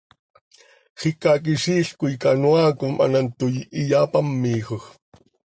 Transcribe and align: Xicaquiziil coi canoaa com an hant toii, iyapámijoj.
Xicaquiziil 0.99 1.87
coi 1.99 2.15
canoaa 2.23 2.71
com 2.79 2.93
an 3.05 3.13
hant 3.17 3.31
toii, 3.39 3.67
iyapámijoj. 3.81 4.83